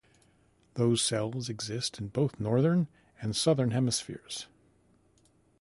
[0.73, 2.87] Those cells exist in both the northern
[3.21, 4.47] and southern hemispheres.